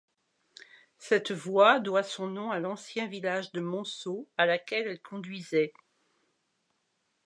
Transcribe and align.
Cette 0.97 1.31
voie 1.31 1.79
doit 1.79 2.01
son 2.01 2.25
nom 2.25 2.49
à 2.49 2.59
l'ancien 2.59 3.05
village 3.05 3.51
de 3.51 3.59
Monceau 3.61 4.27
à 4.35 4.47
laquelle 4.47 4.87
elle 4.87 4.99
conduisait. 4.99 5.73